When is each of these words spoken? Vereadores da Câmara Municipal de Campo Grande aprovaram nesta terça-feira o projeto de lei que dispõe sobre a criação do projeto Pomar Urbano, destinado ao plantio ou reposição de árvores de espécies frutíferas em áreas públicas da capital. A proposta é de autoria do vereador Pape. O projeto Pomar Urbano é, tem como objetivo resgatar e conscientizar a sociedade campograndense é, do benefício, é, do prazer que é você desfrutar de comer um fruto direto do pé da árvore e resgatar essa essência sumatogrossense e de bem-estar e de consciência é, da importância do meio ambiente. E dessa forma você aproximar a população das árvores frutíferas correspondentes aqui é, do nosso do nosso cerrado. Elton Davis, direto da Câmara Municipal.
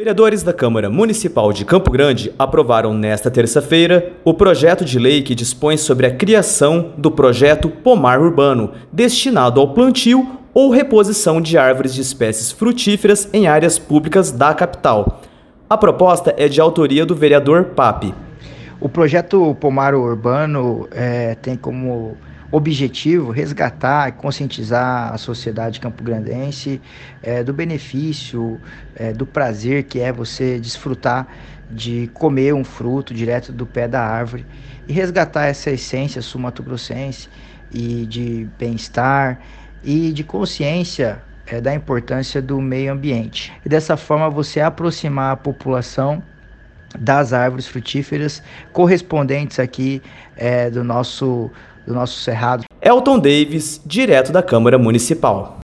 Vereadores 0.00 0.42
da 0.42 0.54
Câmara 0.54 0.88
Municipal 0.88 1.52
de 1.52 1.62
Campo 1.62 1.90
Grande 1.90 2.32
aprovaram 2.38 2.94
nesta 2.94 3.30
terça-feira 3.30 4.12
o 4.24 4.32
projeto 4.32 4.82
de 4.82 4.98
lei 4.98 5.20
que 5.20 5.34
dispõe 5.34 5.76
sobre 5.76 6.06
a 6.06 6.16
criação 6.16 6.94
do 6.96 7.10
projeto 7.10 7.68
Pomar 7.68 8.18
Urbano, 8.18 8.72
destinado 8.90 9.60
ao 9.60 9.74
plantio 9.74 10.26
ou 10.54 10.70
reposição 10.70 11.38
de 11.38 11.58
árvores 11.58 11.92
de 11.92 12.00
espécies 12.00 12.50
frutíferas 12.50 13.28
em 13.30 13.46
áreas 13.46 13.78
públicas 13.78 14.32
da 14.32 14.54
capital. 14.54 15.20
A 15.68 15.76
proposta 15.76 16.34
é 16.38 16.48
de 16.48 16.62
autoria 16.62 17.04
do 17.04 17.14
vereador 17.14 17.64
Pape. 17.76 18.14
O 18.80 18.88
projeto 18.88 19.54
Pomar 19.60 19.94
Urbano 19.94 20.88
é, 20.92 21.34
tem 21.34 21.56
como 21.56 22.16
objetivo 22.50 23.30
resgatar 23.30 24.08
e 24.08 24.12
conscientizar 24.12 25.12
a 25.12 25.18
sociedade 25.18 25.78
campograndense 25.78 26.80
é, 27.22 27.44
do 27.44 27.52
benefício, 27.52 28.60
é, 28.94 29.12
do 29.12 29.24
prazer 29.24 29.84
que 29.84 30.00
é 30.00 30.12
você 30.12 30.58
desfrutar 30.58 31.28
de 31.70 32.10
comer 32.12 32.52
um 32.52 32.64
fruto 32.64 33.14
direto 33.14 33.52
do 33.52 33.64
pé 33.64 33.86
da 33.86 34.02
árvore 34.02 34.44
e 34.88 34.92
resgatar 34.92 35.46
essa 35.46 35.70
essência 35.70 36.20
sumatogrossense 36.20 37.28
e 37.70 38.04
de 38.06 38.48
bem-estar 38.58 39.40
e 39.84 40.12
de 40.12 40.24
consciência 40.24 41.22
é, 41.46 41.60
da 41.60 41.72
importância 41.72 42.42
do 42.42 42.60
meio 42.60 42.92
ambiente. 42.92 43.52
E 43.64 43.68
dessa 43.68 43.96
forma 43.96 44.28
você 44.28 44.60
aproximar 44.60 45.32
a 45.32 45.36
população 45.36 46.22
das 46.98 47.32
árvores 47.32 47.66
frutíferas 47.66 48.42
correspondentes 48.72 49.58
aqui 49.58 50.02
é, 50.36 50.70
do 50.70 50.82
nosso 50.82 51.50
do 51.86 51.94
nosso 51.94 52.20
cerrado. 52.20 52.64
Elton 52.80 53.18
Davis, 53.18 53.80
direto 53.84 54.32
da 54.32 54.42
Câmara 54.42 54.78
Municipal. 54.78 55.60